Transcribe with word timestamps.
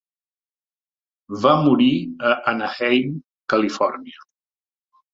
Va 1.43 1.53
morir 1.67 1.91
a 2.31 2.33
Anaheim, 2.55 3.15
Califòrnia. 3.57 4.29